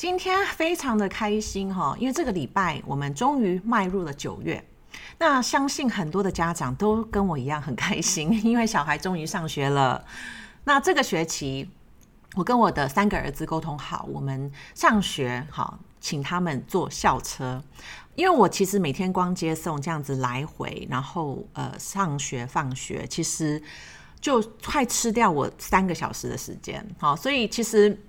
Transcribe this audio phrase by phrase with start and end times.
[0.00, 4.64] 今天非常的开心哈，因为这个礼拜我们终于迈入了九月。
[5.18, 10.02] 那相信很多的家长都跟我一样很开心， 因为小孩终于上学了。
[10.64, 11.68] 那这个学期，
[12.34, 17.62] 我跟我的三个儿子沟通好，我们上学好，请他们坐校车，
[18.14, 23.62] 因为我其实每天光接送这样子来回，然后呃上学放学，其实
[24.18, 26.82] 就快吃掉我三个小时的时间。
[26.98, 28.02] 好，所以其实。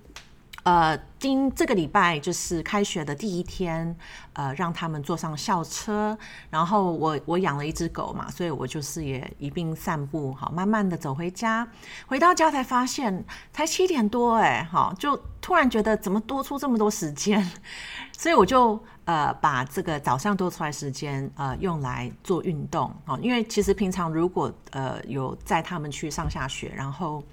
[0.64, 3.96] 呃，今这个礼拜就是开学的第一天，
[4.34, 6.16] 呃，让他们坐上校车，
[6.52, 11.68] 然后我我养了一只狗嘛，所以我就是也一并散步，好，慢慢的走回家。
[12.06, 17.44] 回到家才发现才七点多，哎，好，就突然觉得怎么多出这么多时间，
[18.16, 27.24] 所以我就呃把这个早上多出来时间呃用来做运动，哦，因为其实平常如果呃有载他们去上下学，然后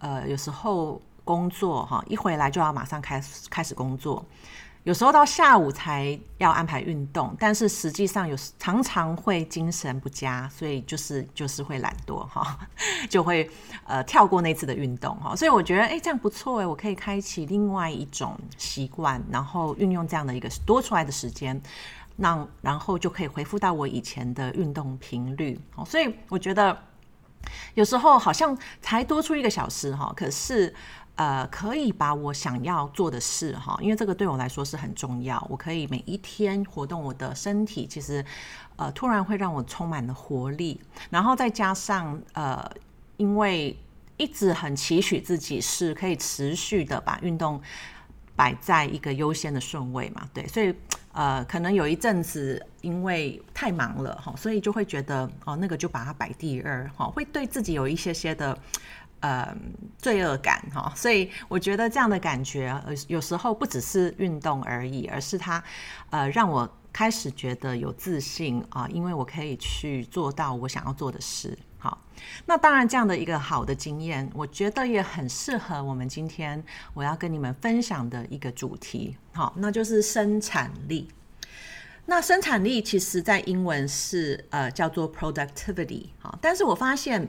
[0.00, 1.00] 呃有时候。
[1.26, 4.24] 工作哈，一回来就要马上开始开始工作，
[4.84, 12.56] 有时候到下午才要安排运动，但是实际上有常常会精神不佳，所以就是就是会懒惰哈，
[13.10, 13.50] 就会
[13.84, 21.60] 呃跳过那次的运动哈，所以我觉得哎这样不错哎，我可以开启另外一种习惯，然后运用这样的一个多出来的时间，
[22.14, 26.78] 那然后就可以恢复到我以前的运动频率，所以我觉得
[27.74, 30.72] 有时候好像才多出一个小时哈，可是。
[31.16, 35.42] 呃，可以把我想要做的事哈，因为这个对我来说是很重要。
[35.48, 38.22] 我可以每一天活动我的身体，其实
[38.76, 40.78] 呃，突然会让我充满了活力。
[41.08, 42.70] 然后再加上呃，
[43.16, 43.74] 因为
[44.18, 47.58] 一直很期许自己是可以持续的把运动
[48.34, 50.74] 摆在一个优先的顺位嘛，对，所以
[51.12, 58.58] 呃，可能有一阵子因为太忙了哈，所以就会觉得哦，那个就把它摆第二哈，会对自己有一些些的。
[59.20, 59.56] 呃，
[59.98, 65.62] 罪恶感哈，所以我觉得这样的感觉，呃，有时候不只是运动而已，而是它，
[66.10, 71.58] 呃，让我开始觉得有自信啊，因为我可以去做到我想要做的事。
[71.78, 71.98] 好，
[72.44, 76.62] 那当然这样的一个好的经验，我觉得也很适合我们今天
[76.92, 81.08] 我要跟你们分享的一个主题，好，那就是生产力。
[82.04, 87.26] 那生产力其实在英文是呃叫做 productivity，好，但是我发现。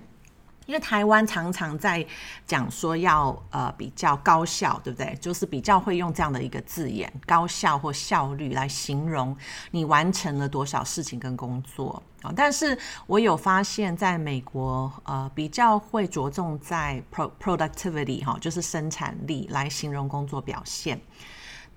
[0.67, 2.05] 因为台湾常常在
[2.45, 5.17] 讲说要呃比较高效，对不对？
[5.19, 9.35] 就是比较会用这样的一个字眼，高效或效率来形容
[9.71, 12.31] 你完成了多少事情跟工作啊。
[12.35, 20.99] 但是我有发现，在美国呃比较会着重在 pro productivity 哈，就是生产力来形容工作表现。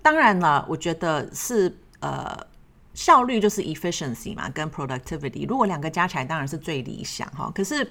[0.03, 2.37] 当然了，我觉得是呃
[2.93, 7.53] 效率就是 efficiency 嘛，跟 productivity 如果两个加起来当然是最理想哈。
[7.55, 7.89] 可是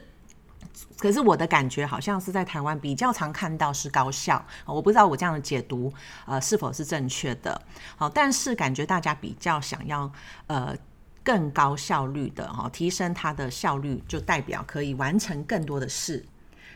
[0.97, 5.91] 可是我的感觉好像是在台湾比较常看到是高效，我不知道我这样的解读
[6.25, 7.61] 呃是否是正确的。
[7.95, 10.11] 好，但是感觉大家比较想要
[10.47, 10.75] 呃
[11.23, 16.25] 更高效率的哈，提升它的效率，就代表可以完成更多的事。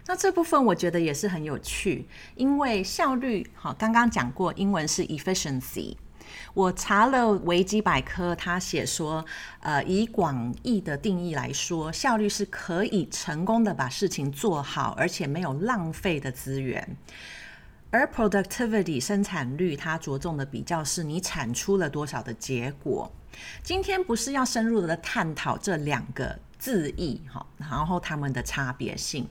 [0.06, 2.06] 那这部分我觉得也是很有趣，
[2.36, 5.96] 因为效率好，刚刚讲过英文是 efficiency。
[6.54, 9.24] 我查了维基百科，他写说，
[9.60, 16.98] 呃，以广义的定义来说，效率是可以成功的把事情做好，而且没有浪费的资源。
[17.90, 23.12] 而 productivity 生产率，它着重的比较是你产出了多少的结果。
[23.62, 29.28] 今天不是要深入的探讨这两个字义哈，然后它们的差别性，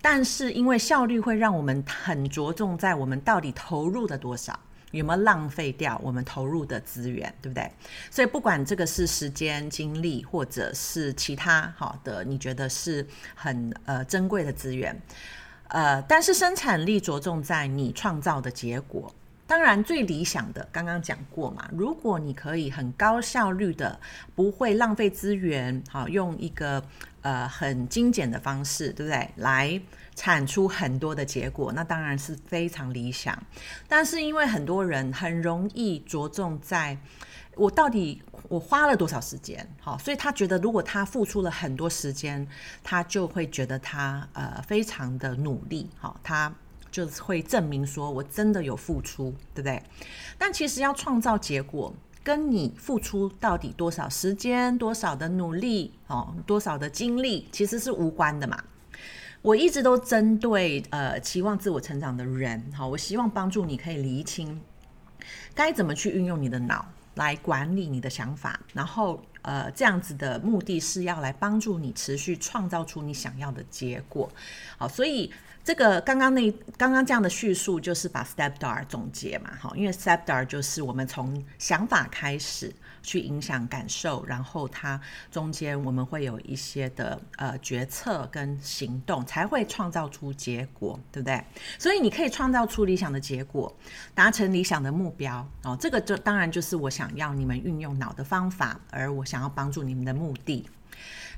[0.00, 4.58] 但是因为效率会让我们很着重在我们到底投入的多少。
[4.92, 7.68] 有没有浪费掉我们投入的资源，对不对？
[8.10, 14.96] 所以不管这个是时间、精力，或者是其他好的，你觉得是很呃珍贵的资源，
[15.68, 19.12] 呃，但是生产力着重在你创造的结果。
[19.44, 24.00] 当然，最理想的刚刚讲过嘛，如果你可以很高效率的，
[24.34, 26.82] 不会浪费资源，好，用一个
[27.22, 29.30] 呃很精简的方式，对不对？
[29.36, 29.80] 来。
[30.14, 33.42] 产出很多的结果，那当然是非常理想。
[33.88, 36.94] 但是因为很多人很容易着重在
[37.54, 42.46] 我到底我花了多少时间，好，所以他觉得如果他付出了很多时间，
[42.84, 46.54] 他就会觉得他呃非常的努力，好，他
[46.90, 49.82] 就会证明说我真的有付出，对不对？
[50.36, 51.90] 但其实要创造结果，
[52.24, 58.62] 跟你付出到底多少时间、多少的努力哦、多少的精力，其实是无关的嘛。
[59.40, 64.60] 我一直都针对呃期望自我成长的人，好，我希望帮助你可以厘清
[65.52, 66.86] 该怎么去运用你的脑
[67.16, 74.30] 来管理你的想法，然后呃这样子的目的是要来帮助你持续创造出你想要的结果。
[74.78, 75.32] 好，所以
[75.64, 82.72] 这个刚刚那刚刚这样的叙述就是把 STEPDAR 总结嘛，哈，因为 STEPDAR 就是我们从想法开始。
[83.04, 91.44] 去影响感受，然后它中间我们会有一些的呃决策跟行动，才会创造出结果，对不对？
[91.80, 93.76] 所以你可以创造出理想的结果，
[94.14, 95.76] 达成理想的目标哦。
[95.80, 100.64] 这个就当然就是我想要你们运用脑的方法，而我想要帮助你们的目的。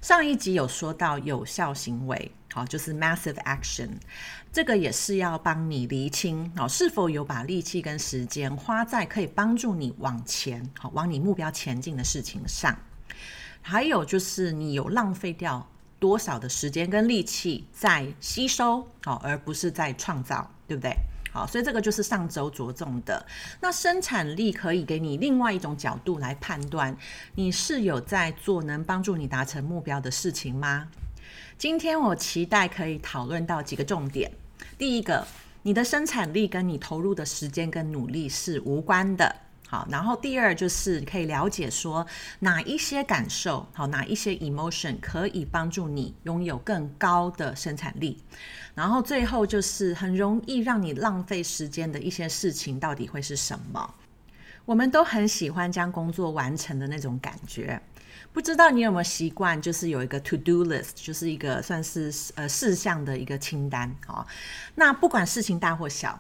[0.03, 3.89] 上一集有说到有效行为，好，就是 massive action，
[4.53, 12.79] 这个也是要帮你厘清哦，是否有把力气跟时间花在可以帮助你往前，好，往你目标前进的事情上。
[13.61, 15.69] 还有就是你有浪费掉
[15.99, 20.95] 多少的时间跟力气在吸收，好，而不是在创造，对不对？
[21.33, 23.27] 好，所以这个就是上周着重的。
[23.61, 26.97] 那生产力可以给你另外一种角度来判断，
[27.35, 30.87] 你是有在做能帮助你达成目标的事情吗？
[31.57, 34.31] 今天我期待可以讨论到几个重点。
[34.77, 35.27] 第一个，
[35.63, 39.37] 你的生产力跟你投入的时间跟努力是无关的。
[39.67, 42.07] 好，然后第二就是可以了解说
[42.41, 48.23] 哪一些感受，好，哪一些 emotion 可以帮助你拥有更高的生产力。
[48.75, 53.95] 然后最后就是很容易让你浪费时间的一些事情到底会是什么？
[54.65, 57.81] 我们都很喜欢将工作完成的那种感觉。
[58.33, 63.95] 不知道你有没有习惯，就是有一个 to do list，就是一个算是呃事项的一个清单。
[64.07, 64.27] 好，
[64.75, 66.19] 那不管事情大或小。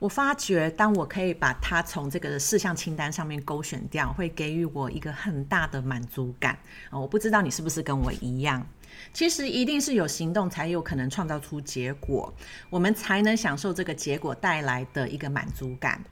[0.00, 6.58] 我发觉，当我可以把它从这个事项清单上面勾选掉，会给予我一个很大的满足感
[6.90, 6.98] 啊。
[6.98, 8.66] 我不知道你是不是跟我一样？
[9.12, 12.34] 其实一定是有行动才有可能创造出结果，
[12.68, 16.02] 我们才能享受这个结果带来的一个满足感。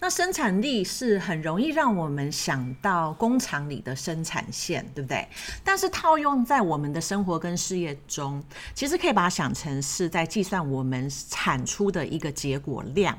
[0.00, 5.26] 那生产力是很容易让我们想到工厂里的生产线，对不对？
[5.62, 8.42] 但是套用在我们的生活跟事业中，
[8.74, 13.18] 其实可以把它想成是在计算我们产出的一个结果量。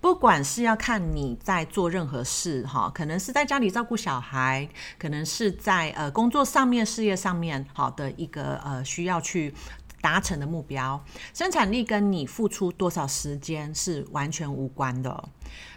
[0.00, 4.68] 不管是要看你在做任何事，哈，可能是在家里照顾小孩，
[4.98, 9.52] 可能是在呃工作上面、事业上面，好的一个呃需要去
[10.00, 11.02] 达成的目标，
[11.32, 15.28] 生产力跟你付出多少时间是完全无关的。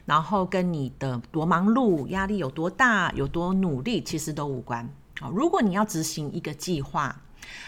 [0.06, 4.90] 然后跟你的多忙碌、压力有多大、有多努力，其实都无关。
[5.20, 7.22] 好，如果你要执行一个计划，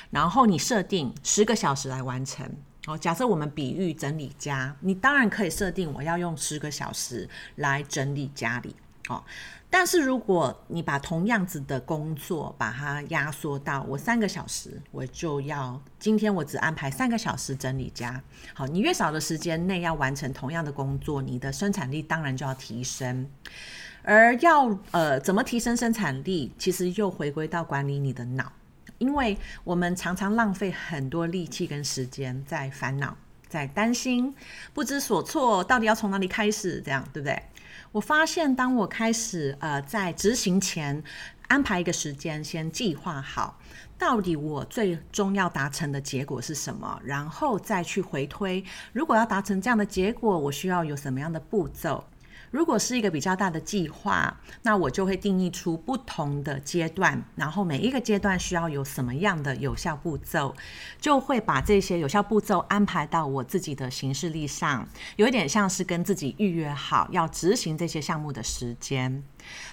[0.10, 2.50] 然后你设定十个小时来完成。
[2.88, 8.76] 哦，假设我们比喻整理家，你当然可以设定我要用十个小时来整理家里。
[9.10, 9.24] 哦。
[9.72, 18.22] 但是如果你把同样子的工作把它压缩到我三个小时，我就要今天我只安排三个小时整理家。
[18.54, 23.30] 好，你越少的时间内要完成同样的工作，你的生产力当然就要提升。
[24.02, 28.52] 而要呃怎么提升生产力，其实又回归到管理你的脑，
[28.98, 33.16] 因为我们常常浪费很多力气跟时间在烦恼、
[33.48, 34.34] 在担心、
[34.74, 37.40] 不知所措，到底要从哪里开始，这样对不对？
[37.92, 41.04] 我发现，当我开始呃在执行前
[41.48, 43.58] 安排一个时间，先计划好
[43.98, 52.04] 到底我最终要达成的结果是什么，然后再去回推，如果要达成这样的结果，我需要有什么样的步骤。
[52.52, 60.56] 如果是一个比较大的计划，那我就会定义出不同的阶段，然后每一个阶段需要有什么样的有效步骤，
[61.00, 69.24] 就会把这些有效步骤安排到我自己的行事历上，有一点像是跟自己预约好要执行这些项目的时间。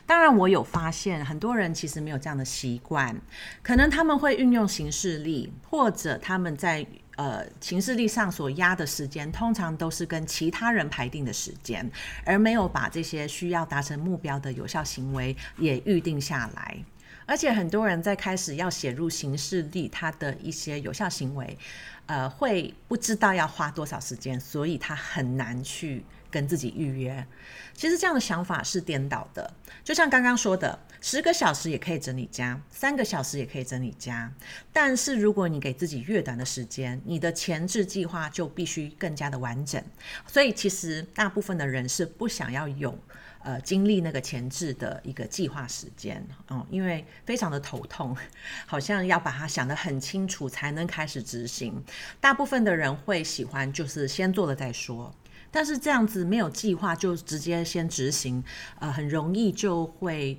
[0.05, 3.21] 当然，我有发现很多人其实没有这样的习惯，
[3.63, 6.87] 可能他们会运用行事历，或者他们在。
[7.17, 11.91] 呃，行事历上所压的时间，通常都是跟其他人排定的时间，
[12.25, 16.77] 而没有把这些需要达成目标的有效行为也预定下来。
[17.25, 21.59] 而且很多人在开始要写入行事历，他的一些有效行为，
[22.07, 26.05] 呃，会不知道要花多少时间，所以他很难去
[26.37, 27.27] 跟自己预约。
[27.73, 29.51] 其实这样的想法是颠倒的，
[29.83, 30.79] 就像刚刚说的。
[31.01, 34.33] 十个小时也可以整理家，三个小时也可以整理家。
[34.73, 39.81] 但是如果你给自己越短的时间，你的前置计划就必须更加的完整。
[40.27, 42.99] 所以其实大部分的人是不想要有
[43.45, 48.17] 呃经历那个前置的一个计划时间，嗯，因为非常的头痛，
[48.67, 51.81] 好像要把它想得很清楚才能开始执行。
[52.21, 55.15] 大部分的人会喜欢就是先做了再说。
[55.51, 58.43] 但是这样子没有计划就直接先执行，
[58.79, 60.39] 呃，很容易就会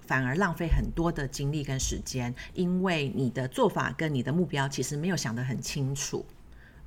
[0.00, 6.24] 反而浪费很多的精力跟时间，因为你的做法跟你的目标其实没有想得很清楚。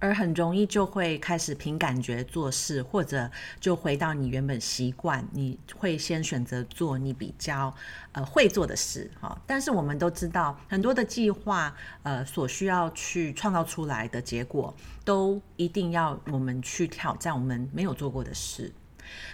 [0.03, 3.31] 而很容易就会开始凭感觉做事，或者
[3.61, 7.73] 就回到你原本习惯，你会先选择做你比较
[8.11, 9.41] 呃会做的事哈。
[9.47, 18.73] 但是我们都知道，很多的计划呃所需要去创造出来的结果，都一定要我们去挑战我们没有做过的事。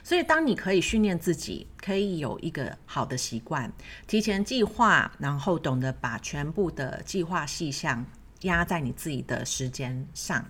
[0.03, 3.73] 所以，当你可以训练自己，可以有一个好的习惯，
[4.05, 8.05] 提前计划，然后懂得把全部的计划细项。
[8.41, 10.45] 压在你自己的时间上，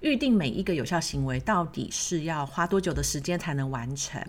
[0.00, 4.22] 预定每一个有效行为到底是要花多久的时间才能完成，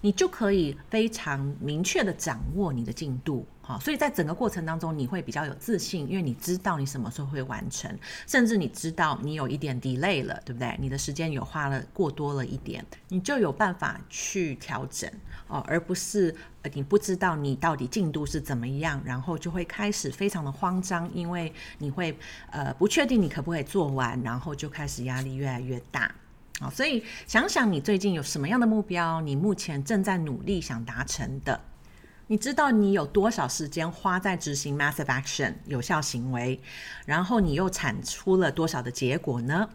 [0.00, 3.46] 你就可以非常明确的掌握你的进度。
[3.62, 7.94] 好，所以在整个过程当中，你会比较有自信，因为你知道你什么时候会完成，
[8.26, 10.76] 甚至你知道你有一点 delay 了，对不对？
[10.80, 15.08] 你的时间有花了过多了一点，你就有办法去调整
[15.46, 16.34] 哦，而不是
[16.72, 22.18] 你不知道你到底进度是怎么样，然后就会开始非常的慌张，因为你会
[22.50, 26.12] 呃不确定你可不可以做完，然后就开始压力越来越大。
[26.58, 31.60] 好，所以想想你最近有什么样的目标，你目前正在努力想达成的。
[32.30, 36.60] 你知道你有多少时间花在执行 massive action 有效行为，
[37.04, 39.68] 然后你又产出了多少的结果呢？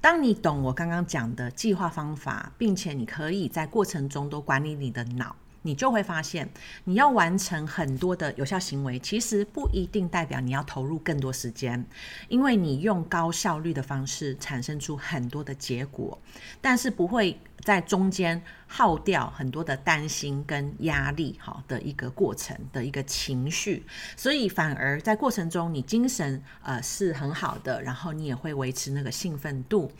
[0.00, 5.34] 当你懂我刚刚讲的计划方法，并且你可以在过程中都管理你的脑。
[5.62, 6.48] 你就会发现，
[6.84, 11.84] 你要完成很多的有效行为，其实不一定代表你要投入更多时间，
[12.28, 16.18] 因为你用高效率的方式产生出很多的结果，
[16.62, 23.84] 但是不会在中间耗掉很多的担心跟压力，哈的一个过程的一个情绪，
[24.16, 29.90] 所以反而在过程中你精神呃是很好的，然后你也会维持那个兴奋度，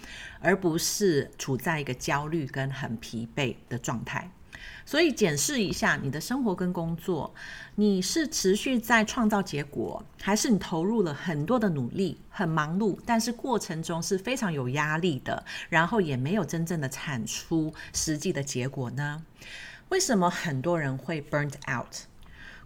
[0.41, 4.31] 而不是处在一个焦虑跟很疲惫的状态。
[4.85, 7.33] 所以检视一下你的生活跟工作，
[7.77, 19.25] 你是持续在创造结果，还是你投入了很多的努力，很忙碌，但是过程中是非常有压力的，然后也没有真正的产出实际的结果呢？
[19.91, 21.95] 为什么很多人会 burnt out，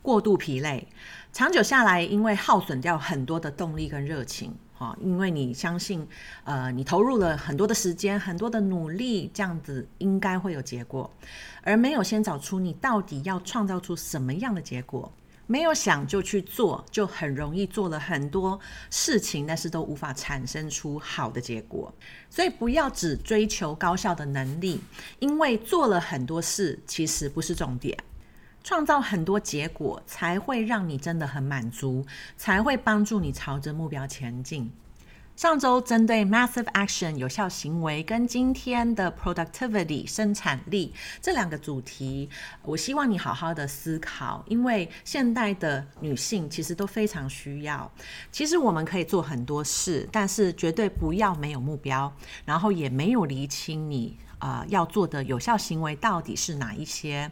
[0.03, 0.89] 过度疲累，
[1.33, 4.55] 长久下来，因为耗损掉很多的动力跟热情。
[4.85, 6.07] 哈，因为你相信，
[6.45, 11.11] 呃，你投入了很多的时间、很多的努力，这样子应该会有结果，
[11.63, 15.11] 而没有先找出你到底要创造出什么样的结果，
[15.47, 18.61] 没有想就去做，就很容易做了很多
[18.91, 21.91] 事情，但是都无法产生出好的结果。
[22.29, 24.81] 所以不要只追求高效的能力，
[25.19, 27.97] 因为做了很多事其实不是重点。
[28.65, 32.05] 创造很多结果，才会让你真的很满足，
[32.39, 34.73] 才会帮助你朝着目标前进。
[35.37, 42.31] 上周针对 massive action 有效行为跟今天的 productivity 生产力这两个主题，
[42.63, 47.91] 我希望你好好的思考，因为现代的女性其实都非常需要。
[48.33, 52.11] 其实我们可以做很多事，但是绝对不要没有目标，
[52.47, 57.31] 然后也没有厘清你啊、要做的有效行为到底是哪一些。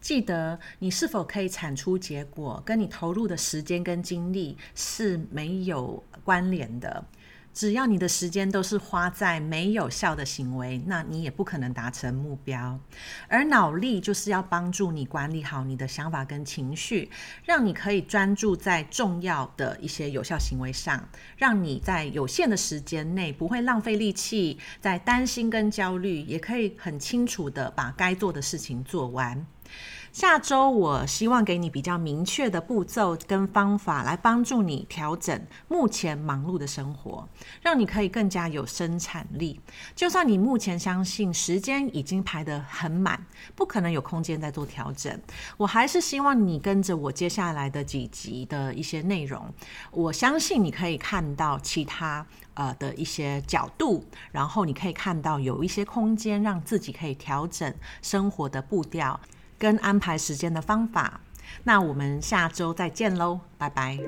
[0.00, 7.04] 记得你是否可以产出结果，跟你投入的时间跟精力是没有关联的。
[7.52, 12.80] 只要你的时间都是花在没有效的行为，那你也不可能达成目标。
[13.28, 17.08] 而脑力就是要帮助你管理好你的想法跟情绪，
[17.44, 29.46] 让你可以专注在重要的一些有效行为上，让你在有限的时间内不会浪费力气在担心跟焦虑，也可以很清楚地把该做的事情做完。
[30.14, 37.28] 下周我希望给你比较明确的步骤跟方法，来帮助你调整目前忙碌的生活，
[37.60, 39.60] 让你可以更加有生产力。
[39.96, 45.20] 就算你目前相信时间已经排得很满，不可能有空间再做调整，
[45.56, 49.52] 我还是希望你跟着我接下来的几集的一些内容，
[49.90, 59.18] 我相信你可以看到其他呃的一些角度，然后你可以看到有一些空间，让自己可以调整生活的步调。
[59.64, 61.20] 跟安排时间的方法，
[61.62, 63.98] 那我们下周再见喽，拜拜。